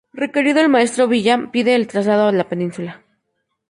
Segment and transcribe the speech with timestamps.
[0.23, 3.03] Requerido por el maestro Villa, pide el traslado a la península.